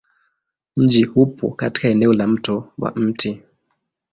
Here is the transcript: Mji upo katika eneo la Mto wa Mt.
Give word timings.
Mji 0.75 1.05
upo 1.05 1.49
katika 1.51 1.87
eneo 1.89 2.13
la 2.13 2.27
Mto 2.27 2.73
wa 2.77 2.91
Mt. 2.95 3.39